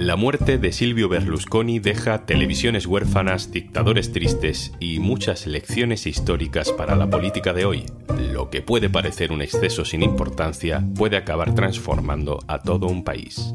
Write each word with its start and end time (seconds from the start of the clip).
La 0.00 0.16
muerte 0.16 0.56
de 0.56 0.72
Silvio 0.72 1.10
Berlusconi 1.10 1.78
deja 1.78 2.24
televisiones 2.24 2.86
huérfanas, 2.86 3.52
dictadores 3.52 4.12
tristes 4.12 4.72
y 4.80 4.98
muchas 4.98 5.46
lecciones 5.46 6.06
históricas 6.06 6.72
para 6.72 6.96
la 6.96 7.10
política 7.10 7.52
de 7.52 7.66
hoy. 7.66 7.84
Lo 8.32 8.48
que 8.48 8.62
puede 8.62 8.88
parecer 8.88 9.30
un 9.30 9.42
exceso 9.42 9.84
sin 9.84 10.02
importancia 10.02 10.82
puede 10.96 11.18
acabar 11.18 11.54
transformando 11.54 12.38
a 12.48 12.60
todo 12.60 12.86
un 12.86 13.04
país. 13.04 13.54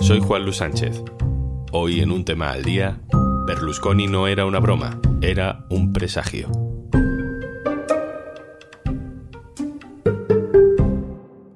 Soy 0.00 0.20
Juan 0.20 0.44
Luis 0.44 0.56
Sánchez. 0.56 1.02
Hoy 1.72 2.00
en 2.00 2.10
un 2.10 2.24
tema 2.24 2.50
al 2.50 2.62
día, 2.62 3.02
Berlusconi 3.46 4.06
no 4.06 4.28
era 4.28 4.46
una 4.46 4.60
broma, 4.60 4.98
era 5.20 5.66
un 5.68 5.92
presagio. 5.92 6.50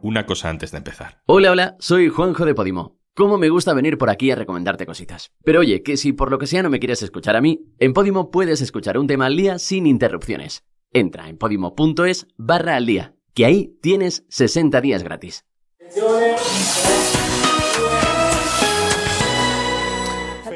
Una 0.03 0.27
cosa 0.27 0.51
antes 0.51 0.73
de 0.73 0.79
empezar. 0.79 1.23
Hola, 1.25 1.53
hola, 1.53 1.77
soy 1.79 2.09
Juanjo 2.09 2.45
de 2.45 2.55
Podimo. 2.55 2.98
Cómo 3.19 3.37
me 3.37 3.49
gusta 3.49 3.75
venir 3.75 3.99
por 3.99 4.11
aquí 4.11 4.31
a 4.31 4.37
recomendarte 4.37 4.87
cositas. 4.87 5.33
Pero 5.43 5.59
oye, 5.59 5.83
que 5.83 5.97
si 5.97 6.13
por 6.13 6.31
lo 6.31 6.39
que 6.39 6.47
sea 6.47 6.63
no 6.63 6.71
me 6.71 6.79
quieres 6.79 7.03
escuchar 7.03 7.35
a 7.35 7.41
mí, 7.41 7.65
en 7.81 7.93
Podimo 7.93 8.31
puedes 8.31 8.61
escuchar 8.61 8.97
un 8.97 9.09
tema 9.09 9.27
al 9.27 9.37
día 9.37 9.59
sin 9.59 9.89
interrupciones. 9.89 10.63
Entra 10.93 11.29
en 11.29 11.37
podimo.es 11.37 12.29
barra 12.37 12.77
al 12.77 12.87
día, 12.87 13.17
que 13.35 13.45
ahí 13.45 13.77
tienes 13.83 14.25
60 14.29 14.81
días 14.81 15.03
gratis. 15.03 15.45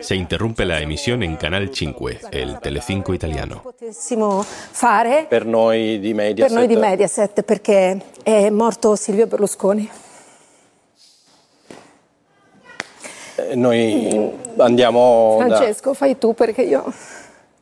Se 0.00 0.14
interrumpe 0.14 0.64
la 0.64 0.80
emisión 0.80 1.24
en 1.24 1.34
Canal 1.34 1.74
5, 1.74 2.10
el 2.30 2.60
Telecinco 2.60 3.12
italiano. 3.12 3.64
Per 5.28 5.46
noi 5.46 5.98
di 5.98 6.14
Mediaset. 6.14 6.46
per 6.46 6.52
noi 6.52 6.68
di 6.68 6.76
Mediaset 6.76 7.42
perché 7.42 8.00
è 8.22 8.50
morto 8.50 8.94
Silvio 8.94 9.26
Berlusconi. 9.26 9.90
Eh, 13.31 13.31
Noi 13.54 14.30
andiamo 14.58 15.36
da... 15.40 15.56
Francesco, 15.56 15.94
fai 15.94 16.18
tu 16.18 16.34
perché 16.34 16.62
io 16.62 16.92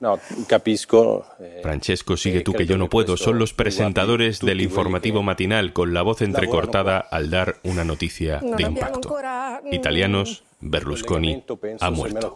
No, 0.00 0.18
capisco. 0.46 1.26
eh, 1.38 1.58
Francesco, 1.60 2.16
sigue 2.16 2.40
tú 2.40 2.54
que 2.54 2.64
yo 2.64 2.78
no 2.78 2.88
puedo. 2.88 3.18
Son 3.18 3.38
los 3.38 3.52
presentadores 3.52 4.40
del 4.40 4.62
informativo 4.62 5.22
matinal 5.22 5.74
con 5.74 5.92
la 5.92 6.00
voz 6.00 6.22
entrecortada 6.22 6.98
al 6.98 7.28
dar 7.28 7.56
una 7.64 7.84
noticia 7.84 8.40
de 8.40 8.62
impacto. 8.62 9.14
mm, 9.62 9.72
Italianos, 9.74 10.42
Berlusconi 10.58 11.44
ha 11.80 11.90
muerto. 11.90 12.32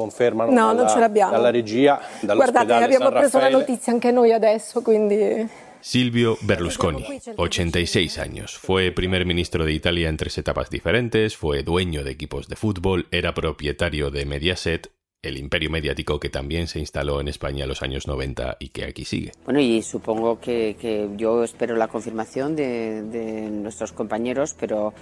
No, 0.50 0.74
non 0.74 0.88
ce 0.88 0.98
l'abbiamo. 0.98 1.32
Dalla 1.32 1.50
regia, 1.50 2.00
Guardate, 2.20 2.74
abbiamo 2.74 3.10
preso 3.10 3.38
la 3.38 3.48
notizia 3.48 3.94
anche 3.94 4.10
noi 4.10 4.32
adesso, 4.32 4.82
quindi 4.82 5.48
Silvio 5.84 6.38
Berlusconi, 6.40 7.04
86 7.36 8.18
años. 8.18 8.56
Fue 8.56 8.90
primer 8.90 9.26
ministro 9.26 9.66
de 9.66 9.74
Italia 9.74 10.08
en 10.08 10.16
tres 10.16 10.38
etapas 10.38 10.70
diferentes, 10.70 11.36
fue 11.36 11.62
dueño 11.62 12.02
de 12.04 12.10
equipos 12.10 12.48
de 12.48 12.56
fútbol, 12.56 13.06
era 13.10 13.34
propietario 13.34 14.10
de 14.10 14.24
Mediaset, 14.24 14.90
el 15.20 15.36
imperio 15.36 15.68
mediático 15.68 16.18
que 16.18 16.30
también 16.30 16.68
se 16.68 16.78
instaló 16.78 17.20
en 17.20 17.28
España 17.28 17.64
en 17.64 17.68
los 17.68 17.82
años 17.82 18.06
90 18.06 18.56
y 18.60 18.70
que 18.70 18.86
aquí 18.86 19.04
sigue. 19.04 19.32
Bueno, 19.44 19.60
y 19.60 19.82
supongo 19.82 20.40
que, 20.40 20.74
que 20.80 21.10
yo 21.18 21.44
espero 21.44 21.76
la 21.76 21.88
confirmación 21.88 22.56
de, 22.56 23.02
de 23.02 23.50
nuestros 23.50 23.92
compañeros, 23.92 24.56
pero 24.58 24.94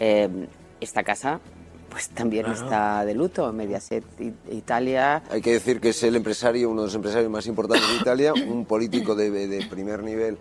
eh, 0.00 0.30
esta 0.80 1.02
casa 1.02 1.42
pues 1.89 2.09
también 2.09 2.45
está 2.47 3.05
de 3.05 3.13
luto. 3.13 3.51
Mediaset 3.53 4.03
I- 4.19 4.33
Italia 4.57 5.23
Hay 5.29 5.41
que 5.41 5.53
decir 5.53 5.79
que 5.79 5.89
es 5.89 6.03
el 6.03 6.15
empresario, 6.15 6.69
uno 6.69 6.81
de 6.81 6.87
los 6.87 6.95
empresarios 6.95 7.29
más 7.31 7.47
importantes 7.47 7.87
de 7.89 7.95
Italia, 7.95 8.33
un 8.33 8.65
político 8.65 9.15
de, 9.15 9.29
de 9.31 9.65
primer 9.67 10.03
nivel 10.03 10.37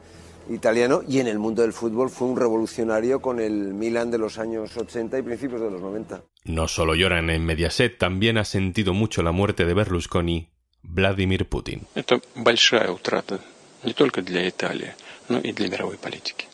italiano 0.51 1.03
y 1.09 1.21
en 1.21 1.27
el 1.27 1.39
mundo 1.39 1.63
del 1.63 1.73
fútbol 1.73 2.11
fue 2.11 2.29
un 2.29 2.37
revolucionario 2.37 3.21
con 3.23 3.41
el 3.41 3.73
Milan 3.73 4.11
de 4.11 4.19
los 4.19 4.39
años 4.39 4.77
80 4.77 5.19
y 5.19 5.23
principios 5.23 5.61
de 5.61 5.71
los 5.71 5.81
90. 5.81 6.23
No 6.45 6.69
solo 6.69 6.95
lloran 6.95 7.31
en 7.31 7.45
Mediaset, 7.47 7.97
también 7.99 8.37
ha 8.37 8.45
sentido 8.45 8.93
mucho 8.93 9.23
la 9.23 9.33
muerte 9.33 9.65
de 9.65 9.73
Berlusconi 9.75 10.51
Vladimir 10.83 11.49
Putin. 11.49 11.87
Это 11.95 12.21
большая 12.35 12.91
утрата 12.91 13.39
не 13.85 13.95
только 13.95 14.21
для 14.23 14.47
Италии, 14.47 14.91
но 15.31 15.39
и 15.39 15.53
для 15.53 15.69
мировой 15.69 15.97
политики. 15.97 16.47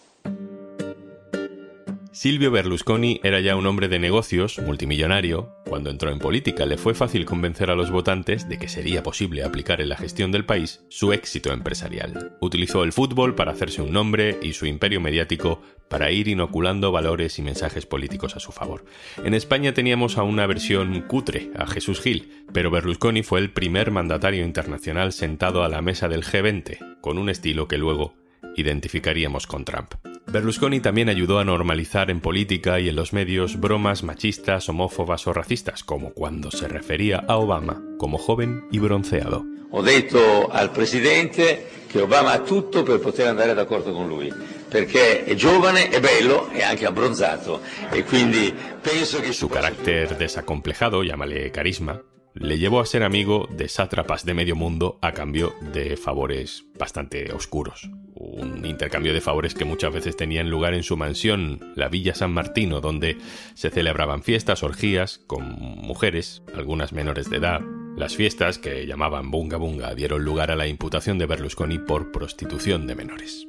Silvio 2.16 2.50
Berlusconi 2.50 3.20
era 3.24 3.42
ya 3.42 3.58
un 3.58 3.66
hombre 3.68 3.90
de 3.90 4.00
negocios, 4.00 4.60
multimillonario. 4.60 5.54
Cuando 5.66 5.90
entró 5.90 6.12
en 6.12 6.20
política 6.20 6.66
le 6.66 6.78
fue 6.78 6.94
fácil 6.94 7.26
convencer 7.26 7.70
a 7.70 7.76
los 7.76 7.92
votantes 7.92 8.48
de 8.48 8.58
que 8.58 8.70
sería 8.70 9.04
posible 9.04 9.44
aplicar 9.44 9.82
en 9.82 9.90
la 9.90 9.98
gestión 9.98 10.32
del 10.32 10.46
país 10.46 10.86
su 10.88 11.12
éxito 11.12 11.52
empresarial. 11.52 12.38
Utilizó 12.40 12.86
el 12.86 12.94
fútbol 12.94 13.36
para 13.36 13.52
hacerse 13.52 13.82
un 13.82 13.92
nombre 13.92 14.40
y 14.42 14.54
su 14.54 14.66
imperio 14.66 15.02
mediático 15.02 15.62
para 15.90 16.10
ir 16.10 16.30
inoculando 16.30 16.94
valores 16.94 17.38
y 17.38 17.42
mensajes 17.42 17.86
políticos 17.86 18.38
a 18.38 18.40
su 18.40 18.54
favor. 18.54 18.86
En 19.22 19.34
España 19.34 19.74
teníamos 19.74 20.18
a 20.18 20.24
una 20.24 20.48
versión 20.48 21.02
cutre, 21.02 21.52
a 21.54 21.68
Jesús 21.68 22.00
Gil, 22.00 22.46
pero 22.54 22.72
Berlusconi 22.72 23.24
fue 23.24 23.42
el 23.42 23.52
primer 23.52 23.92
mandatario 23.92 24.46
internacional 24.46 25.12
sentado 25.12 25.66
a 25.66 25.70
la 25.70 25.82
mesa 25.82 26.08
del 26.08 26.24
G20, 26.24 27.02
con 27.02 27.18
un 27.18 27.28
estilo 27.28 27.68
que 27.68 27.78
luego 27.78 28.14
identificaríamos 28.56 29.48
con 29.48 29.66
Trump. 29.66 29.94
Berlusconi 30.28 30.80
también 30.80 31.10
ayudó 31.10 31.40
a 31.40 31.46
normalizar 31.46 32.10
en 32.10 32.20
política 32.20 32.80
y 32.80 32.90
en 32.90 32.96
los 32.96 33.14
medios 33.14 33.60
bromas 33.60 34.04
machistas, 34.04 34.68
homófobas 34.70 35.28
o 35.28 35.34
racistas, 35.34 35.84
como 35.84 36.14
cuando 36.14 36.52
se 36.52 36.68
refería 36.68 37.24
a 37.28 37.38
Obama 37.38 37.82
como 37.98 38.18
joven 38.18 38.66
y 38.72 38.80
bronceado. 38.80 39.46
Ho 39.72 39.84
detto 39.84 40.52
al 40.52 40.72
Presidente 40.72 41.68
che 41.88 42.02
Obama 42.02 42.34
ha 42.34 42.40
tutto 42.40 42.84
per 42.84 43.00
poter 43.00 43.28
andare 43.28 43.54
d'accordo 43.54 43.94
con 43.94 44.08
lui, 44.08 44.32
perché 44.68 45.24
è 45.24 45.34
giovane, 45.36 45.90
è 45.90 46.00
bello 46.00 46.50
e 46.52 46.64
anche 46.64 46.86
abbronzato 46.86 47.62
e 47.92 48.04
quindi 48.04 48.54
penso 48.82 49.20
che 49.22 49.32
Su 49.32 49.48
carácter 49.48 50.16
desacomplejado, 50.16 51.02
llámale 51.04 51.50
carisma, 51.52 52.02
le 52.36 52.58
llevó 52.58 52.82
a 52.82 52.86
ser 52.86 53.04
amigo 53.04 53.48
de 53.50 53.70
sátrapas 53.70 54.26
de 54.26 54.34
medio 54.34 54.56
mundo 54.56 55.00
a 55.02 55.14
cambio 55.14 55.56
de 55.74 55.96
favores 55.96 56.66
bastante 56.78 57.32
oscuros. 57.32 57.90
Un 58.14 58.66
intercambio 58.66 59.14
de 59.14 59.22
favores 59.22 59.54
que 59.54 59.66
muchas 59.66 59.94
veces 59.94 60.18
tenían 60.18 60.50
lugar 60.50 60.74
en 60.74 60.84
su 60.84 60.98
mansión, 60.98 61.60
la 61.76 61.88
Villa 61.88 62.14
San 62.14 62.34
Martino, 62.34 62.82
donde 62.82 63.18
se 63.54 63.70
celebraban 63.70 64.22
fiestas, 64.22 64.64
orgías, 64.64 65.20
con 65.28 65.44
mujeres, 65.54 66.44
algunas 66.54 66.92
menores 66.92 67.30
de 67.30 67.38
edad. 67.38 67.62
Las 67.96 68.18
fiestas, 68.18 68.60
que 68.60 68.86
llamaban 68.86 69.32
Bunga 69.32 69.58
Bunga, 69.58 69.96
dieron 69.96 70.26
lugar 70.26 70.52
a 70.52 70.58
la 70.58 70.68
imputación 70.68 71.18
de 71.18 71.28
Berlusconi 71.28 71.80
por 71.80 72.12
prostitución 72.12 72.88
de 72.88 72.96
menores. 72.96 73.48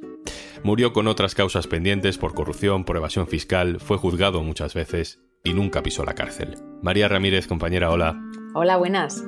Murió 0.63 0.93
con 0.93 1.07
otras 1.07 1.35
causas 1.35 1.67
pendientes 1.67 2.17
por 2.17 2.33
corrupción, 2.33 2.85
por 2.85 2.95
evasión 2.95 3.27
fiscal, 3.27 3.79
fue 3.81 3.97
juzgado 3.97 4.41
muchas 4.43 4.73
veces 4.73 5.19
y 5.43 5.53
nunca 5.53 5.81
pisó 5.83 6.03
la 6.05 6.15
cárcel. 6.15 6.55
María 6.81 7.07
Ramírez, 7.07 7.47
compañera, 7.47 7.89
hola. 7.91 8.19
Hola, 8.53 8.77
buenas. 8.77 9.23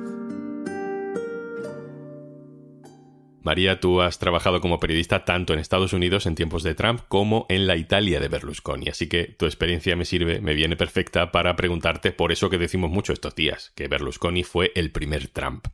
María, 3.42 3.80
tú 3.80 4.02
has 4.02 4.18
trabajado 4.18 4.60
como 4.60 4.78
periodista 4.80 5.24
tanto 5.24 5.54
en 5.54 5.60
Estados 5.60 5.94
Unidos 5.94 6.26
en 6.26 6.34
tiempos 6.34 6.62
de 6.62 6.74
Trump 6.74 7.00
como 7.08 7.46
en 7.48 7.66
la 7.66 7.76
Italia 7.76 8.20
de 8.20 8.28
Berlusconi, 8.28 8.88
así 8.88 9.08
que 9.08 9.34
tu 9.38 9.46
experiencia 9.46 9.96
me 9.96 10.04
sirve, 10.04 10.42
me 10.42 10.52
viene 10.52 10.76
perfecta 10.76 11.32
para 11.32 11.56
preguntarte 11.56 12.12
por 12.12 12.32
eso 12.32 12.50
que 12.50 12.58
decimos 12.58 12.90
mucho 12.90 13.14
estos 13.14 13.34
días, 13.34 13.72
que 13.74 13.88
Berlusconi 13.88 14.44
fue 14.44 14.72
el 14.74 14.92
primer 14.92 15.28
Trump. 15.28 15.68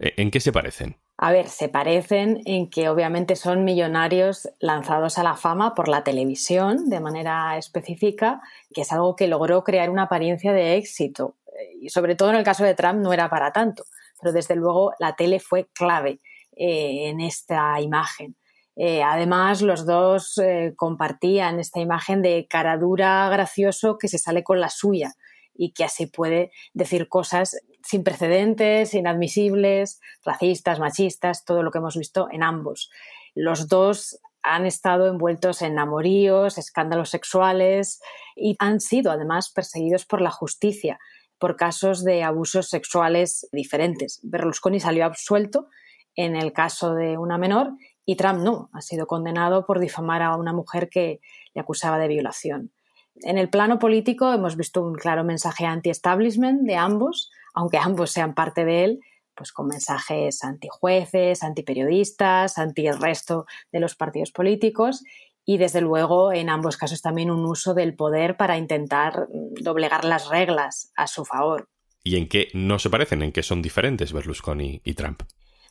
¿E- 0.00 0.14
¿En 0.16 0.32
qué 0.32 0.40
se 0.40 0.50
parecen? 0.52 0.96
A 1.24 1.30
ver, 1.30 1.48
se 1.48 1.68
parecen 1.68 2.42
en 2.46 2.68
que 2.68 2.88
obviamente 2.88 3.36
son 3.36 3.62
millonarios 3.62 4.48
lanzados 4.58 5.18
a 5.18 5.22
la 5.22 5.36
fama 5.36 5.72
por 5.72 5.86
la 5.86 6.02
televisión 6.02 6.90
de 6.90 6.98
manera 6.98 7.56
específica, 7.56 8.40
que 8.74 8.80
es 8.80 8.90
algo 8.90 9.14
que 9.14 9.28
logró 9.28 9.62
crear 9.62 9.88
una 9.88 10.02
apariencia 10.02 10.52
de 10.52 10.74
éxito. 10.74 11.36
Y 11.80 11.90
sobre 11.90 12.16
todo 12.16 12.30
en 12.30 12.34
el 12.34 12.42
caso 12.42 12.64
de 12.64 12.74
Trump 12.74 12.98
no 12.98 13.12
era 13.12 13.30
para 13.30 13.52
tanto, 13.52 13.84
pero 14.20 14.32
desde 14.32 14.56
luego 14.56 14.94
la 14.98 15.14
tele 15.14 15.38
fue 15.38 15.68
clave 15.72 16.18
eh, 16.56 17.08
en 17.10 17.20
esta 17.20 17.80
imagen. 17.80 18.34
Eh, 18.74 19.04
además, 19.04 19.62
los 19.62 19.86
dos 19.86 20.38
eh, 20.38 20.74
compartían 20.74 21.60
esta 21.60 21.78
imagen 21.78 22.20
de 22.22 22.48
cara 22.50 22.76
dura, 22.78 23.28
gracioso, 23.28 23.96
que 23.96 24.08
se 24.08 24.18
sale 24.18 24.42
con 24.42 24.58
la 24.58 24.70
suya 24.70 25.12
y 25.54 25.72
que 25.72 25.84
así 25.84 26.06
puede 26.06 26.50
decir 26.74 27.08
cosas 27.08 27.56
sin 27.84 28.04
precedentes, 28.04 28.94
inadmisibles, 28.94 30.00
racistas, 30.24 30.78
machistas, 30.78 31.44
todo 31.44 31.62
lo 31.62 31.70
que 31.70 31.78
hemos 31.78 31.96
visto 31.96 32.28
en 32.30 32.42
ambos. 32.42 32.90
Los 33.34 33.68
dos 33.68 34.18
han 34.42 34.66
estado 34.66 35.06
envueltos 35.06 35.62
en 35.62 35.78
amoríos, 35.78 36.58
escándalos 36.58 37.10
sexuales 37.10 38.00
y 38.34 38.56
han 38.58 38.80
sido 38.80 39.12
además 39.12 39.50
perseguidos 39.50 40.04
por 40.04 40.20
la 40.20 40.30
justicia 40.30 40.98
por 41.38 41.56
casos 41.56 42.04
de 42.04 42.22
abusos 42.22 42.68
sexuales 42.68 43.48
diferentes. 43.50 44.20
Berlusconi 44.22 44.78
salió 44.78 45.04
absuelto 45.04 45.68
en 46.14 46.36
el 46.36 46.52
caso 46.52 46.94
de 46.94 47.18
una 47.18 47.38
menor 47.38 47.72
y 48.04 48.16
Trump 48.16 48.40
no, 48.40 48.70
ha 48.72 48.80
sido 48.80 49.06
condenado 49.06 49.66
por 49.66 49.80
difamar 49.80 50.22
a 50.22 50.36
una 50.36 50.52
mujer 50.52 50.88
que 50.88 51.20
le 51.54 51.60
acusaba 51.60 51.98
de 51.98 52.08
violación. 52.08 52.70
En 53.16 53.38
el 53.38 53.50
plano 53.50 53.78
político 53.78 54.32
hemos 54.32 54.56
visto 54.56 54.82
un 54.82 54.94
claro 54.94 55.24
mensaje 55.24 55.66
anti-establishment 55.66 56.62
de 56.62 56.76
ambos, 56.76 57.30
aunque 57.54 57.78
ambos 57.78 58.10
sean 58.10 58.34
parte 58.34 58.64
de 58.64 58.84
él, 58.84 59.00
pues 59.34 59.52
con 59.52 59.66
mensajes 59.66 60.44
anti-jueces, 60.44 61.42
anti-periodistas, 61.42 62.58
anti 62.58 62.86
el 62.86 63.00
resto 63.00 63.46
de 63.72 63.80
los 63.80 63.94
partidos 63.94 64.30
políticos. 64.30 65.02
y 65.44 65.58
desde 65.58 65.80
luego 65.80 66.32
en 66.32 66.48
ambos 66.48 66.76
casos 66.76 67.02
también 67.02 67.28
un 67.28 67.44
uso 67.44 67.74
del 67.74 67.96
poder 67.96 68.36
para 68.36 68.58
intentar 68.58 69.26
doblegar 69.60 70.04
las 70.04 70.28
reglas 70.28 70.92
a 70.94 71.08
su 71.08 71.24
favor. 71.24 71.68
¿Y 72.04 72.16
en 72.16 72.28
qué 72.28 72.48
no 72.54 72.78
se 72.78 72.90
parecen? 72.90 73.22
¿En 73.22 73.32
qué 73.32 73.42
son 73.42 73.60
diferentes 73.62 74.12
Berlusconi 74.12 74.80
y 74.84 74.94
Trump? 74.94 75.22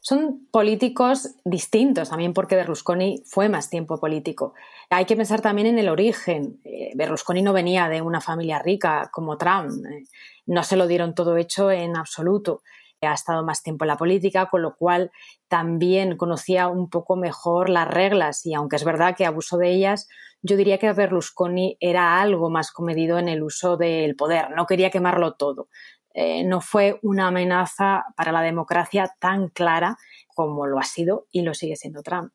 Son 0.03 0.47
políticos 0.49 1.35
distintos, 1.45 2.09
también 2.09 2.33
porque 2.33 2.55
Berlusconi 2.55 3.21
fue 3.23 3.49
más 3.49 3.69
tiempo 3.69 3.99
político. 3.99 4.55
Hay 4.89 5.05
que 5.05 5.15
pensar 5.15 5.41
también 5.41 5.67
en 5.67 5.77
el 5.77 5.89
origen. 5.89 6.59
Eh, 6.63 6.91
Berlusconi 6.95 7.43
no 7.43 7.53
venía 7.53 7.87
de 7.87 8.01
una 8.01 8.19
familia 8.19 8.57
rica 8.57 9.11
como 9.13 9.37
Trump. 9.37 9.69
Eh, 9.85 10.05
no 10.47 10.63
se 10.63 10.75
lo 10.75 10.87
dieron 10.87 11.13
todo 11.13 11.37
hecho 11.37 11.69
en 11.69 11.95
absoluto. 11.95 12.63
Ha 13.01 13.13
estado 13.13 13.43
más 13.43 13.61
tiempo 13.61 13.83
en 13.83 13.89
la 13.89 13.97
política, 13.97 14.47
con 14.47 14.63
lo 14.63 14.75
cual 14.75 15.11
también 15.47 16.17
conocía 16.17 16.67
un 16.67 16.89
poco 16.89 17.15
mejor 17.15 17.69
las 17.69 17.87
reglas 17.87 18.43
y 18.45 18.55
aunque 18.55 18.77
es 18.77 18.83
verdad 18.83 19.15
que 19.15 19.27
abusó 19.27 19.57
de 19.57 19.69
ellas, 19.69 20.07
yo 20.41 20.57
diría 20.57 20.79
que 20.79 20.91
Berlusconi 20.93 21.77
era 21.79 22.19
algo 22.21 22.49
más 22.49 22.71
comedido 22.71 23.19
en 23.19 23.27
el 23.27 23.43
uso 23.43 23.77
del 23.77 24.15
poder, 24.15 24.49
no 24.55 24.65
quería 24.65 24.89
quemarlo 24.89 25.33
todo. 25.33 25.67
Eh, 26.13 26.43
no 26.43 26.61
fue 26.61 26.99
una 27.01 27.27
amenaza 27.27 28.05
para 28.15 28.31
la 28.31 28.41
democracia 28.41 29.11
tan 29.19 29.49
clara 29.49 29.97
como 30.35 30.65
lo 30.67 30.79
ha 30.79 30.83
sido 30.83 31.27
y 31.31 31.41
lo 31.41 31.53
sigue 31.53 31.75
siendo 31.75 32.01
Trump. 32.01 32.31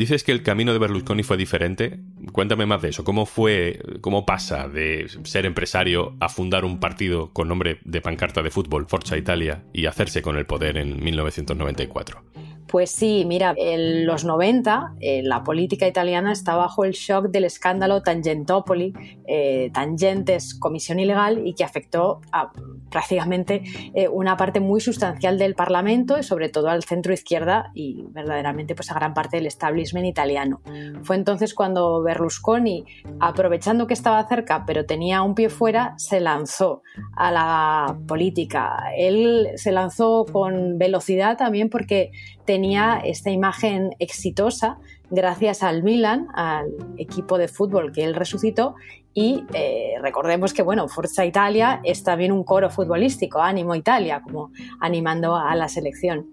Dices 0.00 0.24
que 0.24 0.32
el 0.32 0.42
camino 0.42 0.72
de 0.72 0.78
Berlusconi 0.78 1.22
fue 1.22 1.36
diferente. 1.36 2.00
Cuéntame 2.32 2.64
más 2.64 2.80
de 2.80 2.88
eso. 2.88 3.04
¿Cómo 3.04 3.26
fue, 3.26 3.80
cómo 4.00 4.24
pasa 4.24 4.66
de 4.66 5.06
ser 5.24 5.44
empresario 5.44 6.16
a 6.20 6.30
fundar 6.30 6.64
un 6.64 6.80
partido 6.80 7.34
con 7.34 7.48
nombre 7.48 7.80
de 7.84 8.00
pancarta 8.00 8.42
de 8.42 8.50
fútbol, 8.50 8.86
Forza 8.88 9.18
Italia, 9.18 9.64
y 9.74 9.84
hacerse 9.84 10.22
con 10.22 10.38
el 10.38 10.46
poder 10.46 10.78
en 10.78 11.04
1994? 11.04 12.24
Pues 12.70 12.92
sí, 12.92 13.24
mira, 13.26 13.52
en 13.56 14.06
los 14.06 14.24
90 14.24 14.94
eh, 15.00 15.22
la 15.24 15.42
política 15.42 15.88
italiana 15.88 16.30
está 16.30 16.54
bajo 16.54 16.84
el 16.84 16.92
shock 16.92 17.26
del 17.30 17.42
escándalo 17.42 18.02
Tangentopoli, 18.02 18.94
eh, 19.26 19.70
Tangentes, 19.74 20.54
comisión 20.54 21.00
ilegal, 21.00 21.44
y 21.44 21.54
que 21.54 21.64
afectó 21.64 22.20
a 22.30 22.52
prácticamente 22.88 23.62
eh, 23.94 24.06
una 24.06 24.36
parte 24.36 24.60
muy 24.60 24.80
sustancial 24.80 25.36
del 25.36 25.56
Parlamento 25.56 26.16
y 26.16 26.22
sobre 26.22 26.48
todo 26.48 26.68
al 26.68 26.84
centro 26.84 27.12
izquierda 27.12 27.72
y 27.74 28.04
verdaderamente 28.10 28.76
pues 28.76 28.90
a 28.92 28.94
gran 28.94 29.14
parte 29.14 29.38
del 29.38 29.46
establishment 29.46 30.06
italiano. 30.06 30.60
Fue 31.02 31.16
entonces 31.16 31.54
cuando 31.54 32.02
Berlusconi, 32.02 32.84
aprovechando 33.18 33.88
que 33.88 33.94
estaba 33.94 34.26
cerca 34.28 34.64
pero 34.64 34.86
tenía 34.86 35.22
un 35.22 35.34
pie 35.34 35.48
fuera, 35.48 35.94
se 35.96 36.20
lanzó 36.20 36.82
a 37.16 37.32
la 37.32 37.98
política. 38.06 38.92
Él 38.96 39.48
se 39.56 39.72
lanzó 39.72 40.24
con 40.30 40.78
velocidad 40.78 41.36
también 41.36 41.68
porque 41.68 42.12
tenía 42.44 42.59
esta 43.04 43.30
imagen 43.30 43.90
exitosa 43.98 44.78
gracias 45.10 45.62
al 45.62 45.82
Milan, 45.82 46.28
al 46.34 46.68
equipo 46.96 47.38
de 47.38 47.48
fútbol 47.48 47.92
que 47.92 48.04
él 48.04 48.14
resucitó, 48.14 48.74
y 49.12 49.44
eh, 49.54 49.94
recordemos 50.00 50.54
que, 50.54 50.62
bueno, 50.62 50.86
Forza 50.86 51.26
Italia 51.26 51.80
es 51.82 52.04
también 52.04 52.30
un 52.30 52.44
coro 52.44 52.70
futbolístico, 52.70 53.40
Ánimo 53.40 53.74
Italia, 53.74 54.22
como 54.22 54.52
animando 54.78 55.34
a 55.34 55.54
la 55.56 55.68
selección. 55.68 56.26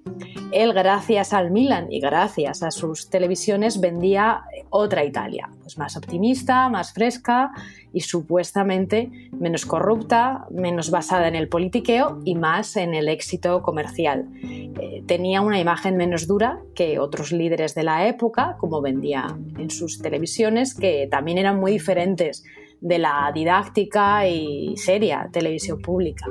Él, 0.51 0.73
gracias 0.73 1.33
al 1.33 1.49
Milan 1.49 1.91
y 1.91 1.99
gracias 1.99 2.61
a 2.61 2.69
sus 2.69 3.09
televisiones, 3.09 3.81
vendía 3.81 4.43
otra 4.69 5.03
Italia, 5.03 5.49
pues 5.61 5.77
más 5.79 5.97
optimista, 5.97 6.69
más 6.69 6.93
fresca 6.93 7.51
y 7.93 8.01
supuestamente 8.01 9.09
menos 9.31 9.65
corrupta, 9.65 10.45
menos 10.51 10.91
basada 10.91 11.27
en 11.27 11.35
el 11.35 11.49
politiqueo 11.49 12.21
y 12.25 12.35
más 12.35 12.75
en 12.75 12.93
el 12.93 13.09
éxito 13.09 13.63
comercial. 13.63 14.27
Eh, 14.43 15.03
tenía 15.07 15.41
una 15.41 15.59
imagen 15.59 15.97
menos 15.97 16.27
dura 16.27 16.59
que 16.75 16.99
otros 16.99 17.31
líderes 17.31 17.73
de 17.73 17.83
la 17.83 18.07
época, 18.07 18.55
como 18.59 18.66
vendía 18.81 19.37
en 19.57 19.69
sus 19.69 19.99
televisiones, 19.99 20.75
que 20.75 21.07
también 21.09 21.37
eran 21.37 21.59
muy 21.59 21.71
diferentes 21.71 22.43
de 22.81 22.99
la 22.99 23.31
didáctica 23.33 24.27
y 24.27 24.75
seria 24.77 25.29
televisión 25.31 25.81
pública. 25.81 26.25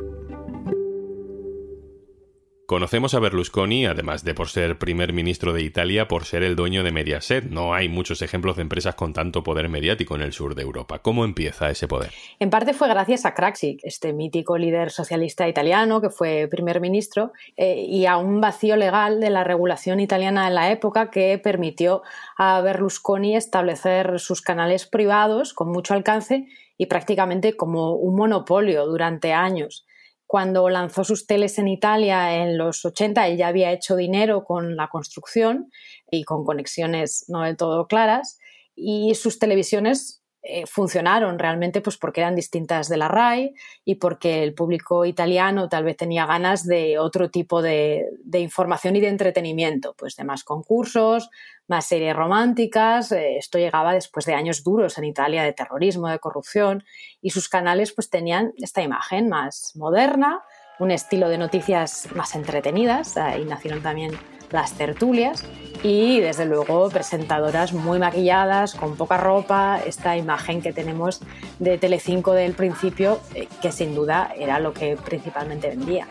Conocemos 2.67 3.15
a 3.15 3.21
Berlusconi, 3.21 3.87
además 3.87 4.25
de 4.25 4.35
por 4.35 4.49
ser 4.49 4.77
primer 4.77 5.13
ministro 5.13 5.53
de 5.53 5.63
Italia, 5.63 6.09
por 6.09 6.25
ser 6.25 6.43
el 6.43 6.57
dueño 6.57 6.83
de 6.83 6.91
Mediaset. 6.91 7.45
No 7.45 7.75
hay 7.75 7.89
muchos 7.89 8.23
ejemplos 8.23 8.57
de 8.57 8.63
empresas 8.63 8.97
con 8.97 9.13
tanto 9.13 9.45
poder 9.45 9.69
mediático 9.69 10.17
en 10.17 10.23
el 10.23 10.33
sur 10.33 10.57
de 10.57 10.63
Europa. 10.63 10.99
¿Cómo 10.99 11.25
empieza 11.25 11.71
ese 11.71 11.87
poder? 11.87 12.11
En 12.41 12.51
parte 12.51 12.75
fue 12.75 12.89
gracias 12.89 13.25
a 13.25 13.35
Craxi, 13.35 13.79
este 13.85 14.13
mítico 14.13 14.59
líder 14.59 14.91
socialista 14.91 15.49
italiano 15.49 16.01
que 16.01 16.11
fue 16.11 16.49
primer 16.51 16.81
ministro, 16.81 17.31
eh, 17.57 17.87
y 17.89 18.07
a 18.07 18.17
un 18.17 18.41
vacío 18.41 18.75
legal 18.75 19.21
de 19.21 19.31
la 19.31 19.45
regulación 19.45 20.01
italiana 20.01 20.49
en 20.49 20.57
la 20.57 20.73
época 20.73 21.13
que 21.13 21.39
permitió 21.39 22.03
a 22.37 22.61
Berlusconi 22.63 23.37
establecer 23.37 24.19
sus 24.19 24.43
canales 24.43 24.87
privados 24.87 25.55
con 25.55 25.71
mucho 25.71 25.95
alcance 25.95 26.49
y 26.77 26.87
prácticamente 26.87 27.57
como 27.57 27.95
un 27.95 28.17
monopolio 28.17 28.87
durante 28.87 29.33
años 29.33 29.86
cuando 30.27 30.69
lanzó 30.69 31.05
sus 31.05 31.27
teles 31.27 31.59
en 31.59 31.69
Italia 31.69 32.43
en 32.43 32.59
los 32.59 32.85
80, 32.85 33.29
él 33.29 33.37
ya 33.37 33.49
había 33.49 33.73
hecho 33.73 33.97
dinero 33.97 34.45
con 34.45 34.77
la 34.77 34.89
construcción 34.89 35.71
y 36.11 36.25
con 36.25 36.45
conexiones 36.45 37.27
no 37.29 37.43
del 37.43 37.57
todo 37.57 37.87
claras. 37.87 38.39
Y 38.75 39.15
sus 39.15 39.39
televisiones 39.39 40.16
eh, 40.49 40.65
funcionaron 40.67 41.39
realmente 41.39 41.81
pues 41.81 41.97
porque 41.97 42.21
eran 42.21 42.37
distintas 42.37 42.89
de 42.89 42.97
la 42.97 43.09
RAI 43.09 43.55
y 43.85 43.97
porque 43.97 44.45
el 44.45 44.55
público 44.55 45.05
italiano 45.05 45.69
tal 45.69 45.83
vez 45.83 45.97
tenía 45.97 46.25
ganas 46.25 46.65
de 46.65 46.99
otro 47.01 47.31
tipo 47.31 47.63
de, 47.63 48.07
de 48.23 48.39
información 48.39 48.95
y 48.95 49.01
de 49.01 49.09
entretenimiento, 49.09 49.95
pues 49.99 50.15
de 50.15 50.23
más 50.23 50.45
concursos, 50.45 51.31
más 51.67 51.87
series 51.87 52.15
románticas. 52.15 53.11
Eh, 53.13 53.39
esto 53.39 53.59
llegaba 53.59 53.93
después 53.93 54.25
de 54.25 54.35
años 54.35 54.63
duros 54.63 54.99
en 54.99 55.05
Italia 55.05 55.43
de 55.43 55.53
terrorismo, 55.53 56.09
de 56.09 56.19
corrupción 56.19 56.85
y 57.21 57.31
sus 57.31 57.49
canales 57.49 57.93
pues 57.93 58.09
tenían 58.09 58.53
esta 58.59 58.83
imagen 58.83 59.29
más 59.29 59.75
moderna, 59.75 60.43
un 60.79 60.93
estilo 60.93 61.29
de 61.29 61.39
noticias 61.39 62.09
más 62.15 62.35
entretenidas. 62.35 63.17
Ahí 63.17 63.45
nacieron 63.45 63.83
también 63.83 64.13
las 64.51 64.73
tertulias 64.73 65.45
y 65.83 66.21
desde 66.21 66.47
luego 66.47 66.89
presentadoras 66.91 67.73
muy 67.73 67.99
maquilladas, 67.99 68.75
con 68.75 68.97
poca 68.97 69.17
ropa, 69.17 69.79
esta 69.85 70.17
imagen 70.17 70.63
que 70.63 70.73
tenemos 70.73 71.21
de 71.59 71.79
Telecinco 71.79 72.33
del 72.33 72.55
principio, 72.55 73.21
eh, 73.35 73.49
que 73.63 73.73
sin 73.73 73.95
duda 73.95 74.33
era 74.37 74.59
lo 74.59 74.73
que 74.73 74.97
principalmente 74.97 75.69
vendía. 75.69 76.07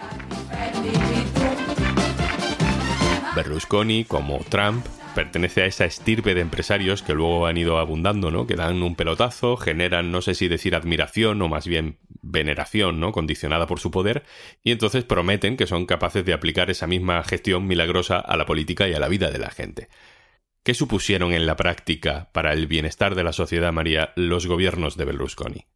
Berlusconi, 3.35 4.05
como 4.05 4.39
Trump, 4.49 4.85
pertenece 5.13 5.63
a 5.63 5.65
esa 5.65 5.85
estirpe 5.85 6.33
de 6.35 6.41
empresarios 6.41 7.01
que 7.01 7.13
luego 7.13 7.47
han 7.47 7.57
ido 7.57 7.77
abundando, 7.79 8.31
¿no? 8.31 8.47
Que 8.47 8.55
dan 8.55 8.81
un 8.81 8.95
pelotazo, 8.95 9.57
generan, 9.57 10.11
no 10.11 10.21
sé 10.21 10.35
si 10.35 10.47
decir 10.47 10.75
admiración 10.75 11.41
o 11.41 11.49
más 11.49 11.67
bien 11.67 11.97
veneración, 12.25 12.99
¿no? 12.99 13.11
Condicionada 13.11 13.67
por 13.67 13.79
su 13.79 13.91
poder, 13.91 14.23
y 14.63 14.71
entonces 14.71 15.03
prometen 15.03 15.55
que 15.55 15.67
son 15.67 15.85
capaces 15.85 16.25
de 16.25 16.33
aplicar 16.33 16.69
esa 16.69 16.87
misma 16.87 17.23
gestión 17.23 17.67
milagrosa 17.67 18.19
a 18.19 18.35
la 18.35 18.45
política 18.45 18.87
y 18.87 18.93
a 18.93 18.99
la 18.99 19.07
vida 19.07 19.31
de 19.31 19.39
la 19.39 19.51
gente. 19.51 19.87
¿Qué 20.63 20.73
supusieron 20.73 21.31
en 21.31 21.45
la 21.45 21.55
práctica 21.55 22.29
para 22.33 22.51
el 22.51 22.65
bienestar 22.65 23.13
de 23.13 23.23
la 23.23 23.33
sociedad, 23.33 23.71
María, 23.71 24.13
los 24.15 24.47
gobiernos 24.47 24.97
de 24.97 25.05
Berlusconi? 25.05 25.67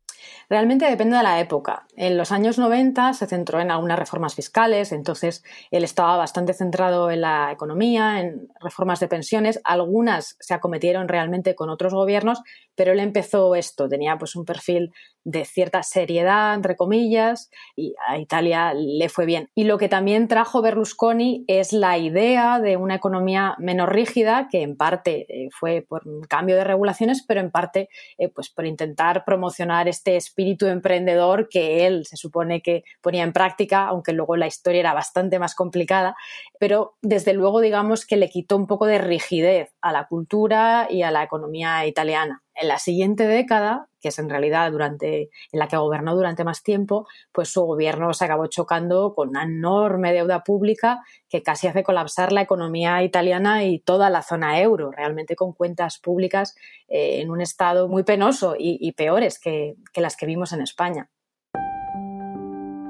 Realmente 0.50 0.90
depende 0.90 1.16
de 1.16 1.22
la 1.22 1.40
época. 1.40 1.86
En 1.96 2.18
los 2.18 2.32
años 2.32 2.58
90 2.58 3.14
se 3.14 3.28
centró 3.28 3.60
en 3.60 3.70
algunas 3.70 4.00
reformas 4.00 4.34
fiscales, 4.34 4.92
entonces 4.92 5.44
él 5.70 5.84
estaba 5.84 6.18
bastante 6.18 6.56
centrado 6.56 7.12
en 7.12 7.22
la 7.22 7.52
economía, 7.52 8.20
en 8.20 8.48
reformas 8.60 9.00
de 9.00 9.08
pensiones. 9.08 9.62
Algunas 9.64 10.38
se 10.40 10.56
acometieron 10.56 11.08
realmente 11.08 11.54
con 11.54 11.70
otros 11.70 11.94
gobiernos, 11.94 12.42
pero 12.74 12.94
él 12.94 13.00
empezó 13.00 13.54
esto, 13.54 13.88
tenía 13.88 14.18
pues 14.18 14.36
un 14.36 14.44
perfil 14.44 14.92
de 15.30 15.46
cierta 15.46 15.84
seriedad, 15.84 16.56
entre 16.56 16.76
comillas, 16.76 17.52
y 17.76 17.94
a 18.08 18.18
Italia 18.18 18.74
le 18.74 19.10
fue 19.10 19.26
bien. 19.26 19.50
Y 19.54 19.66
lo 19.66 19.78
que 19.78 19.88
también 19.88 20.28
trajo 20.28 20.62
Berlusconi 20.62 21.46
es 21.48 21.72
la 21.72 21.98
idea 22.00 22.60
de 22.60 22.78
una 22.78 22.96
economía 22.96 23.56
menos 23.60 23.88
rígida, 23.90 24.48
que 24.50 24.64
en 24.64 24.76
parte 24.76 25.28
eh, 25.30 25.50
fue 25.52 25.86
por 25.88 26.08
un 26.08 26.22
cambio 26.24 26.56
de 26.56 26.64
regulaciones, 26.64 27.24
pero 27.28 27.42
en 27.42 27.52
parte 27.52 27.90
eh, 28.18 28.30
pues 28.30 28.50
por 28.50 28.66
intentar 28.66 29.24
promocionar 29.24 29.88
este 29.88 30.16
espíritu 30.18 30.66
emprendedor 30.66 31.48
que 31.48 31.86
él 31.86 32.06
se 32.08 32.18
supone 32.18 32.62
que 32.62 32.84
ponía 33.02 33.24
en 33.24 33.34
práctica, 33.34 33.86
aunque 33.86 34.14
luego 34.14 34.36
la 34.36 34.48
historia 34.48 34.80
era 34.80 34.94
bastante 34.94 35.38
más 35.38 35.54
complicada, 35.54 36.16
pero 36.60 36.96
desde 37.04 37.34
luego 37.34 37.62
digamos 37.62 38.08
que 38.08 38.18
le 38.18 38.30
quitó 38.30 38.58
un 38.58 38.66
poco 38.66 38.88
de 38.88 38.98
rigidez 38.98 39.74
a 39.82 39.92
la 39.92 40.08
cultura 40.08 40.88
y 40.90 41.04
a 41.04 41.12
la 41.12 41.24
economía 41.24 41.86
italiana 41.86 42.42
en 42.60 42.68
la 42.68 42.78
siguiente 42.78 43.26
década, 43.26 43.88
que 44.02 44.10
es 44.10 44.20
en 44.20 44.30
realidad 44.30 44.72
durante, 44.72 45.30
en 45.52 45.60
la 45.60 45.68
que 45.68 45.78
gobernó 45.78 46.16
durante 46.16 46.44
más 46.44 46.62
tiempo, 46.62 47.08
pues 47.32 47.50
su 47.50 47.62
gobierno 47.62 48.14
se 48.14 48.26
acabó 48.26 48.48
chocando 48.48 49.14
con 49.16 49.30
una 49.30 49.44
enorme 49.44 50.12
deuda 50.12 50.44
pública 50.44 51.00
que 51.30 51.42
casi 51.42 51.68
hace 51.68 51.84
colapsar 51.84 52.34
la 52.34 52.42
economía 52.42 53.02
italiana 53.04 53.64
y 53.64 53.80
toda 53.80 54.10
la 54.10 54.22
zona 54.22 54.60
euro, 54.60 54.92
realmente 54.92 55.36
con 55.36 55.54
cuentas 55.54 56.00
públicas 56.00 56.56
eh, 56.88 57.22
en 57.22 57.32
un 57.32 57.42
estado 57.42 57.88
muy 57.88 58.04
penoso 58.04 58.56
y, 58.58 58.92
peores 58.94 59.40
que, 59.40 59.76
que 59.94 60.02
las 60.02 60.18
que 60.18 60.26
vimos 60.26 60.52
en 60.52 60.62
España. 60.62 61.10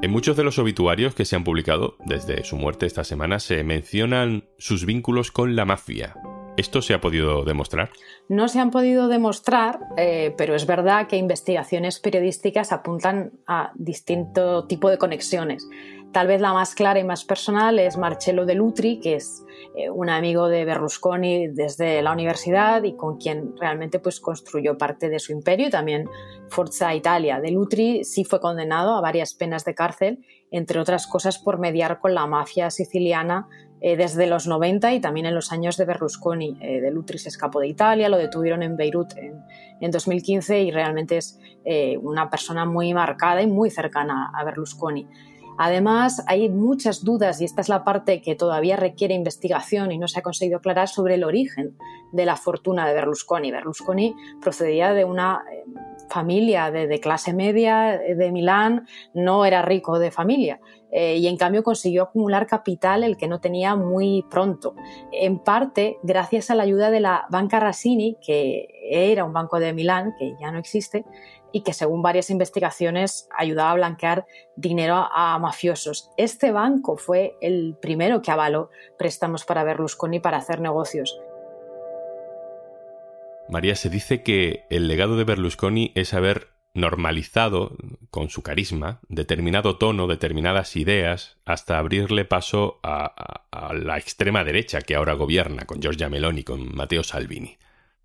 En 0.01 0.11
muchos 0.11 0.37
de 0.37 0.43
los 0.45 0.57
obituarios 0.57 1.13
que 1.13 1.25
se 1.25 1.35
han 1.35 1.43
publicado 1.43 1.97
desde 2.05 2.43
su 2.45 2.55
muerte 2.55 2.85
esta 2.85 3.03
semana 3.03 3.39
se 3.39 3.63
mencionan 3.63 4.47
sus 4.57 4.85
vínculos 4.85 5.31
con 5.31 5.57
la 5.57 5.65
mafia, 5.65 6.15
¿Esto 6.59 6.81
se 6.81 6.93
ha 6.93 6.99
podido 6.99 7.45
demostrar? 7.45 7.89
No 8.27 8.49
se 8.49 8.59
han 8.59 8.69
podido 8.69 9.07
demostrar, 9.07 9.79
eh, 9.95 10.35
pero 10.37 10.55
es 10.55 10.67
verdad 10.67 11.07
que 11.07 11.15
investigaciones 11.15 12.01
periodísticas 12.01 12.73
apuntan 12.73 13.31
a 13.47 13.71
distinto 13.75 14.65
tipo 14.67 14.89
de 14.89 14.97
conexiones. 14.97 15.65
Tal 16.11 16.27
vez 16.27 16.41
la 16.41 16.51
más 16.51 16.75
clara 16.75 16.99
y 16.99 17.05
más 17.05 17.23
personal 17.23 17.79
es 17.79 17.95
Marcello 17.97 18.45
De 18.45 18.55
Lutri, 18.55 18.99
que 18.99 19.15
es 19.15 19.45
eh, 19.77 19.89
un 19.89 20.09
amigo 20.09 20.49
de 20.49 20.65
Berlusconi 20.65 21.47
desde 21.47 22.01
la 22.01 22.11
universidad 22.11 22.83
y 22.83 22.97
con 22.97 23.17
quien 23.17 23.55
realmente 23.55 23.99
pues, 23.99 24.19
construyó 24.19 24.77
parte 24.77 25.07
de 25.07 25.19
su 25.19 25.31
imperio 25.31 25.67
y 25.67 25.69
también 25.69 26.09
Forza 26.49 26.93
Italia. 26.93 27.39
De 27.39 27.51
Lutri 27.51 28.03
sí 28.03 28.25
fue 28.25 28.41
condenado 28.41 28.97
a 28.97 29.01
varias 29.01 29.33
penas 29.33 29.63
de 29.63 29.75
cárcel, 29.75 30.25
entre 30.51 30.81
otras 30.81 31.07
cosas 31.07 31.37
por 31.37 31.57
mediar 31.57 31.99
con 31.99 32.13
la 32.13 32.27
mafia 32.27 32.69
siciliana 32.69 33.47
eh, 33.81 33.95
desde 33.95 34.27
los 34.27 34.47
90 34.47 34.93
y 34.93 34.99
también 34.99 35.25
en 35.25 35.35
los 35.35 35.51
años 35.51 35.77
de 35.77 35.85
Berlusconi. 35.85 36.57
Eh, 36.61 36.81
de 36.81 36.91
Lutri 36.91 37.17
se 37.17 37.29
escapó 37.29 37.59
de 37.59 37.67
Italia, 37.67 38.09
lo 38.09 38.17
detuvieron 38.17 38.63
en 38.63 38.75
Beirut 38.75 39.17
en, 39.17 39.43
en 39.79 39.91
2015 39.91 40.61
y 40.61 40.71
realmente 40.71 41.17
es 41.17 41.39
una 42.01 42.31
persona 42.31 42.65
muy 42.65 42.95
marcada 42.95 43.43
y 43.43 43.47
muy 43.47 43.69
cercana 43.69 44.31
a 44.33 44.43
Berlusconi. 44.43 45.07
Además, 45.61 46.23
hay 46.25 46.47
muchas 46.47 47.03
dudas, 47.03 47.41
y 47.41 47.43
esta 47.43 47.59
es 47.59 47.67
la 47.67 47.83
parte 47.83 48.21
que 48.21 48.33
todavía 48.33 48.77
requiere 48.77 49.13
investigación 49.13 49.91
y 49.91 49.97
no 49.97 50.07
se 50.07 50.19
ha 50.19 50.23
conseguido 50.23 50.59
aclarar, 50.59 50.87
sobre 50.87 51.15
el 51.15 51.25
origen 51.25 51.75
de 52.13 52.25
la 52.25 52.37
fortuna 52.37 52.87
de 52.87 52.93
Berlusconi. 52.93 53.51
Berlusconi 53.51 54.15
procedía 54.41 54.93
de 54.93 55.03
una 55.03 55.43
eh, 55.51 55.65
familia 56.09 56.71
de, 56.71 56.97
clase 57.01 57.33
media 57.33 57.99
de 57.99 58.31
Milán, 58.31 58.87
no 59.13 59.43
era 59.43 59.61
rico 59.61 59.99
de 59.99 60.11
familia. 60.11 60.61
Eh, 60.91 61.17
y 61.17 61.27
en 61.27 61.37
cambio 61.37 61.63
consiguió 61.63 62.03
acumular 62.03 62.47
capital 62.47 63.03
el 63.03 63.15
que 63.15 63.27
no 63.27 63.39
tenía 63.39 63.75
muy 63.75 64.25
pronto, 64.29 64.75
en 65.11 65.37
parte 65.37 65.97
gracias 66.01 66.49
a 66.49 66.55
la 66.55 66.63
ayuda 66.63 66.89
de 66.89 66.99
la 66.99 67.27
Banca 67.29 67.59
Rassini, 67.59 68.17
que 68.25 68.67
era 68.89 69.23
un 69.23 69.33
banco 69.33 69.59
de 69.59 69.73
Milán, 69.73 70.15
que 70.17 70.33
ya 70.39 70.51
no 70.51 70.57
existe, 70.57 71.05
y 71.51 71.61
que 71.61 71.73
según 71.73 72.01
varias 72.01 72.29
investigaciones 72.29 73.27
ayudaba 73.35 73.71
a 73.71 73.75
blanquear 73.75 74.25
dinero 74.55 75.07
a, 75.11 75.37
mafiosos. 75.39 76.11
Este 76.17 76.51
banco 76.51 76.97
fue 76.97 77.35
el 77.41 77.75
primero 77.81 78.21
que 78.21 78.31
avaló 78.31 78.69
préstamos 78.97 79.45
para 79.45 79.63
Berlusconi 79.63 80.19
para 80.19 80.37
hacer 80.37 80.61
negocios. 80.61 81.19
María, 83.47 83.75
se 83.75 83.89
dice 83.89 84.21
que 84.21 84.65
el 84.69 84.87
legado 84.87 85.17
de 85.17 85.23
Berlusconi 85.23 85.91
es 85.95 86.13
haber 86.13 86.49
normalizado 86.73 87.75
con 88.09 88.29
su 88.29 88.41
carisma 88.43 88.99
determinado 89.07 89.77
tono, 89.77 90.07
determinadas 90.07 90.75
ideas, 90.75 91.37
hasta 91.45 91.77
abrirle 91.77 92.25
paso 92.25 92.79
a, 92.83 93.45
la 93.73 93.97
extrema 93.97 94.43
derecha 94.43 94.81
que 94.81 94.95
ahora 94.95 95.13
gobierna 95.13 95.65
con 95.65 95.81
Giorgia 95.81 96.09
Meloni, 96.09 96.43
con 96.43 96.75
Matteo 96.75 97.03
Salvini. 97.03 97.57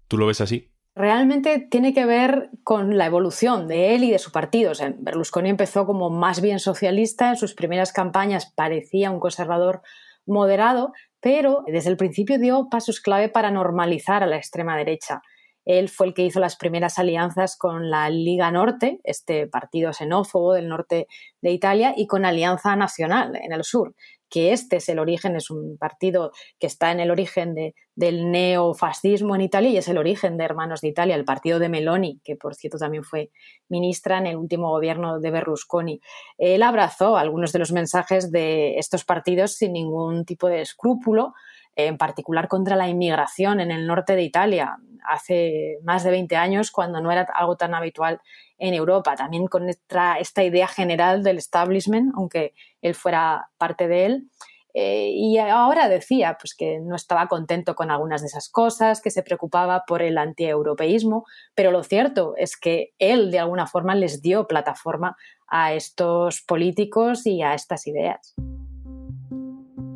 ¿Tú 0.08 0.18
lo 0.18 0.26
ves 0.26 0.40
así? 0.40 0.70
realmente 0.94 1.58
tiene 1.58 1.92
que 1.92 2.06
ver 2.06 2.50
con 2.62 2.96
la 2.96 3.06
evolución 3.06 3.66
de 3.66 3.94
él 3.94 4.04
y 4.04 4.10
de 4.10 4.18
su 4.18 4.30
partido. 4.30 4.72
Berlusconi 4.98 5.50
empezó 5.50 5.86
como 5.86 6.10
más 6.10 6.40
bien 6.40 6.60
socialista, 6.60 7.30
en 7.30 7.36
sus 7.36 7.54
primeras 7.54 7.92
campañas 7.92 8.52
parecía 8.54 9.10
un 9.10 9.20
conservador 9.20 9.82
moderado, 10.26 10.92
pero 11.20 11.64
desde 11.66 11.90
el 11.90 11.96
principio 11.96 12.38
dio 12.38 12.68
pasos 12.70 13.00
clave 13.00 13.28
para 13.28 13.50
normalizar 13.50 14.22
a 14.22 14.26
la 14.26 14.36
extrema 14.36 14.76
derecha. 14.76 15.22
Él 15.64 15.88
fue 15.88 16.08
el 16.08 16.14
que 16.14 16.22
hizo 16.22 16.40
las 16.40 16.56
primeras 16.56 16.98
alianzas 16.98 17.56
con 17.56 17.90
la 17.90 18.10
Liga 18.10 18.50
Norte, 18.50 19.00
este 19.04 19.46
partido 19.46 19.92
xenófobo 19.92 20.52
del 20.52 20.68
norte 20.68 21.06
de 21.40 21.50
Italia, 21.50 21.94
y 21.96 22.06
con 22.06 22.24
Alianza 22.24 22.76
Nacional 22.76 23.36
en 23.36 23.52
el 23.52 23.64
sur 23.64 23.94
que 24.34 24.52
este 24.52 24.78
es 24.78 24.88
el 24.88 24.98
origen, 24.98 25.36
es 25.36 25.48
un 25.48 25.78
partido 25.78 26.32
que 26.58 26.66
está 26.66 26.90
en 26.90 26.98
el 26.98 27.12
origen 27.12 27.54
del 27.94 28.32
neofascismo 28.32 29.36
en 29.36 29.42
Italia 29.42 29.70
y 29.70 29.76
es 29.76 29.86
el 29.86 29.96
origen 29.96 30.36
de 30.36 30.44
Hermanos 30.44 30.80
de 30.80 30.88
Italia, 30.88 31.14
el 31.14 31.24
partido 31.24 31.60
de 31.60 31.68
Meloni, 31.68 32.20
que 32.24 32.34
por 32.34 32.56
cierto 32.56 32.76
también 32.76 33.04
fue 33.04 33.30
ministra 33.68 34.18
en 34.18 34.26
el 34.26 34.36
último 34.36 34.70
gobierno 34.70 35.20
de 35.20 35.30
Berlusconi. 35.30 36.00
Él 36.36 36.64
abrazó 36.64 37.16
algunos 37.16 37.52
de 37.52 37.60
los 37.60 37.70
mensajes 37.70 38.32
de 38.32 38.76
estos 38.76 39.04
partidos 39.04 39.54
sin 39.54 39.72
ningún 39.72 40.24
tipo 40.24 40.48
de 40.48 40.62
escrúpulo, 40.62 41.34
en 41.76 41.98
particular 41.98 42.48
contra 42.48 42.76
la 42.76 42.88
inmigración 42.88 43.60
en 43.60 43.70
el 43.70 43.86
norte 43.86 44.16
de 44.16 44.22
Italia, 44.22 44.78
hace 45.04 45.78
más 45.82 46.02
de 46.04 46.10
20 46.10 46.36
años, 46.36 46.70
cuando 46.70 47.00
no 47.00 47.12
era 47.12 47.28
algo 47.34 47.56
tan 47.56 47.74
habitual 47.74 48.20
en 48.58 48.74
Europa, 48.74 49.14
también 49.16 49.46
con 49.46 49.68
esta, 49.68 50.18
idea 50.42 50.66
general 50.66 51.22
del 51.22 51.38
establishment, 51.38 52.12
aunque 52.16 52.54
él 52.80 52.94
fuera 52.94 53.50
parte 53.58 53.88
de 53.88 54.06
él. 54.06 54.30
Eh, 54.76 55.10
y 55.14 55.38
ahora 55.38 55.88
decía 55.88 56.36
pues, 56.40 56.56
que 56.56 56.80
no 56.80 56.96
estaba 56.96 57.28
contento 57.28 57.76
con 57.76 57.92
algunas 57.92 58.22
de 58.22 58.26
esas 58.26 58.48
cosas, 58.48 59.00
que 59.00 59.10
se 59.10 59.22
preocupaba 59.22 59.84
por 59.86 60.02
el 60.02 60.18
antieuropeísmo, 60.18 61.24
pero 61.54 61.70
lo 61.70 61.84
cierto 61.84 62.34
es 62.36 62.56
que 62.56 62.92
él 62.98 63.30
de 63.30 63.38
alguna 63.38 63.68
forma 63.68 63.94
les 63.94 64.20
dio 64.20 64.48
plataforma 64.48 65.16
a 65.46 65.74
estos 65.74 66.42
políticos 66.42 67.24
y 67.26 67.42
a 67.42 67.54
estas 67.54 67.86
ideas. 67.86 68.34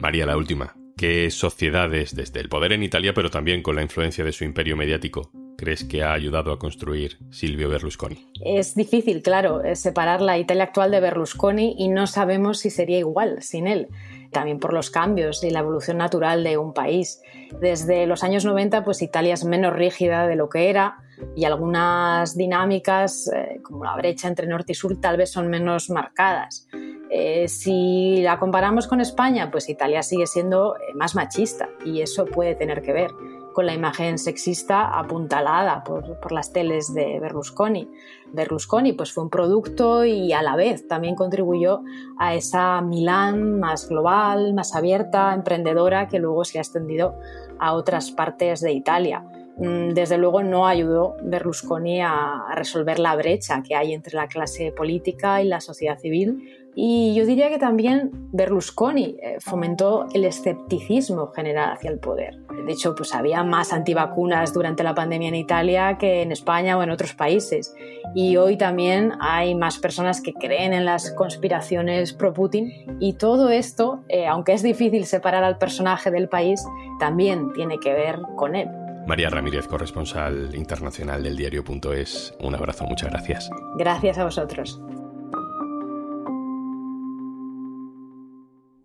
María, 0.00 0.26
la 0.26 0.36
última. 0.36 0.76
¿Qué 0.98 1.30
sociedades, 1.30 2.16
desde 2.16 2.40
el 2.40 2.48
poder 2.48 2.72
en 2.72 2.82
Italia, 2.82 3.14
pero 3.14 3.30
también 3.30 3.62
con 3.62 3.76
la 3.76 3.82
influencia 3.82 4.24
de 4.24 4.32
su 4.32 4.42
imperio 4.42 4.76
mediático, 4.76 5.30
crees 5.56 5.84
que 5.84 6.02
ha 6.02 6.12
ayudado 6.12 6.50
a 6.50 6.58
construir 6.58 7.18
Silvio 7.30 7.68
Berlusconi? 7.68 8.26
Es 8.44 8.74
difícil, 8.74 9.22
claro, 9.22 9.62
separar 9.76 10.20
la 10.20 10.38
Italia 10.38 10.64
actual 10.64 10.90
de 10.90 10.98
Berlusconi 10.98 11.76
y 11.78 11.86
no 11.86 12.08
sabemos 12.08 12.58
si 12.58 12.70
sería 12.70 12.98
igual 12.98 13.42
sin 13.42 13.68
él 13.68 13.86
también 14.30 14.58
por 14.58 14.72
los 14.72 14.90
cambios 14.90 15.42
y 15.44 15.50
la 15.50 15.60
evolución 15.60 15.98
natural 15.98 16.44
de 16.44 16.58
un 16.58 16.74
país. 16.74 17.20
Desde 17.60 18.06
los 18.06 18.22
años 18.22 18.44
90, 18.44 18.84
pues 18.84 19.02
Italia 19.02 19.34
es 19.34 19.44
menos 19.44 19.72
rígida 19.72 20.26
de 20.26 20.36
lo 20.36 20.48
que 20.48 20.68
era 20.70 20.98
y 21.34 21.44
algunas 21.44 22.36
dinámicas, 22.36 23.30
eh, 23.34 23.60
como 23.62 23.84
la 23.84 23.96
brecha 23.96 24.28
entre 24.28 24.46
norte 24.46 24.72
y 24.72 24.74
sur, 24.74 25.00
tal 25.00 25.16
vez 25.16 25.30
son 25.30 25.48
menos 25.48 25.90
marcadas. 25.90 26.68
Eh, 27.10 27.48
si 27.48 28.20
la 28.22 28.38
comparamos 28.38 28.86
con 28.86 29.00
España, 29.00 29.50
pues 29.50 29.68
Italia 29.68 30.02
sigue 30.02 30.26
siendo 30.26 30.76
eh, 30.76 30.94
más 30.94 31.14
machista 31.14 31.68
y 31.84 32.02
eso 32.02 32.26
puede 32.26 32.54
tener 32.54 32.82
que 32.82 32.92
ver 32.92 33.10
con 33.58 33.66
la 33.66 33.74
imagen 33.74 34.18
sexista 34.18 34.96
apuntalada 34.98 35.82
por, 35.82 36.30
las 36.30 36.52
teles 36.52 36.94
de 36.94 37.18
Berlusconi. 37.18 37.90
Berlusconi 38.32 38.92
pues 38.92 39.12
fue 39.12 39.24
un 39.24 39.30
producto 39.30 40.04
y 40.04 40.32
a 40.32 40.42
la 40.42 40.54
vez 40.54 40.86
también 40.86 41.16
contribuyó 41.16 41.82
a 42.18 42.34
esa 42.34 42.80
Milán 42.82 43.58
más 43.58 43.88
global, 43.88 44.54
más 44.54 44.76
abierta, 44.76 45.34
emprendedora 45.34 46.06
que 46.06 46.20
luego 46.20 46.44
se 46.44 46.58
ha 46.58 46.60
extendido 46.60 47.16
a 47.58 47.72
otras 47.72 48.12
partes 48.12 48.60
de 48.60 48.72
Italia. 48.72 49.24
Mm, 49.56 49.88
desde 49.92 50.18
luego 50.18 50.44
no 50.44 50.68
ayudó 50.68 51.16
Berlusconi 51.20 52.00
a 52.00 52.54
resolver 52.54 53.00
la 53.00 53.16
brecha 53.16 53.60
que 53.64 53.74
hay 53.74 53.92
entre 53.92 54.14
la 54.14 54.28
clase 54.28 54.70
política 54.70 55.42
y 55.42 55.48
la 55.48 55.60
sociedad 55.60 55.98
civil 55.98 56.67
y 56.80 57.12
yo 57.12 57.26
diría 57.26 57.50
que 57.50 57.58
también 57.58 58.12
Berlusconi 58.30 59.16
eh, 59.20 59.38
fomentó 59.40 60.06
el 60.14 60.24
escepticismo 60.24 61.26
general 61.32 61.72
hacia 61.72 61.90
el 61.90 61.98
poder. 61.98 62.38
De 62.66 62.72
hecho, 62.72 62.94
pues 62.94 63.16
había 63.16 63.42
más 63.42 63.72
antivacunas 63.72 64.52
durante 64.52 64.84
la 64.84 64.94
pandemia 64.94 65.26
en 65.26 65.34
Italia 65.34 65.98
que 65.98 66.22
en 66.22 66.30
España 66.30 66.78
o 66.78 66.82
en 66.84 66.90
otros 66.90 67.14
países. 67.14 67.74
Y 68.14 68.36
hoy 68.36 68.56
también 68.56 69.14
hay 69.18 69.56
más 69.56 69.78
personas 69.78 70.20
que 70.20 70.32
creen 70.34 70.72
en 70.72 70.84
las 70.84 71.10
conspiraciones 71.10 72.12
pro-Putin. 72.12 72.70
Y 73.00 73.14
todo 73.14 73.48
esto, 73.48 74.04
eh, 74.08 74.28
aunque 74.28 74.52
es 74.52 74.62
difícil 74.62 75.04
separar 75.04 75.42
al 75.42 75.58
personaje 75.58 76.12
del 76.12 76.28
país, 76.28 76.64
también 77.00 77.52
tiene 77.54 77.80
que 77.80 77.92
ver 77.92 78.20
con 78.36 78.54
él. 78.54 78.68
María 79.04 79.30
Ramírez, 79.30 79.66
corresponsal 79.66 80.54
internacional 80.54 81.24
del 81.24 81.36
diario.es. 81.36 82.34
Un 82.40 82.54
abrazo, 82.54 82.84
muchas 82.84 83.10
gracias. 83.10 83.50
Gracias 83.76 84.16
a 84.18 84.24
vosotros. 84.24 84.80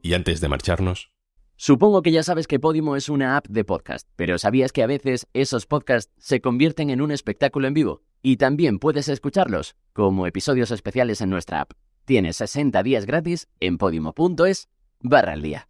Y 0.03 0.13
antes 0.13 0.41
de 0.41 0.49
marcharnos... 0.49 1.09
Supongo 1.55 2.01
que 2.01 2.11
ya 2.11 2.23
sabes 2.23 2.45
que 2.47 2.59
Podimo 2.59 2.95
es 2.97 3.07
una 3.07 3.37
app 3.37 3.47
de 3.47 3.63
podcast, 3.63 4.09
pero 4.15 4.37
¿sabías 4.37 4.73
que 4.73 4.83
a 4.83 4.87
veces 4.87 5.27
esos 5.33 5.65
podcasts 5.65 6.11
se 6.17 6.41
convierten 6.41 6.89
en 6.89 6.99
un 6.99 7.11
espectáculo 7.11 7.67
en 7.67 7.73
vivo? 7.73 8.01
Y 8.21 8.37
también 8.37 8.79
puedes 8.79 9.07
escucharlos 9.07 9.75
como 9.93 10.27
episodios 10.27 10.71
especiales 10.71 11.21
en 11.21 11.29
nuestra 11.29 11.61
app. 11.61 11.71
Tienes 12.05 12.35
60 12.37 12.83
días 12.83 13.05
gratis 13.05 13.47
en 13.61 13.77
podimo.es 13.77 14.67
barra 14.99 15.33
al 15.33 15.41
día. 15.41 15.69